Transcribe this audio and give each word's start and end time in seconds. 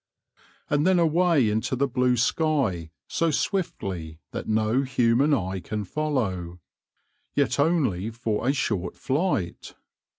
And 0.67 0.87
then 0.87 0.97
away 0.97 1.47
into 1.51 1.75
the 1.75 1.87
blue 1.87 2.17
sky 2.17 2.89
so 3.07 3.29
swiftly 3.29 4.17
that 4.31 4.47
no 4.47 4.81
human 4.81 5.31
eye 5.31 5.59
can 5.59 5.83
follow; 5.85 6.59
yet 7.35 7.59
only 7.59 8.09
for 8.09 8.47
a 8.49 8.51
short 8.51 8.97
flight. 8.97 9.75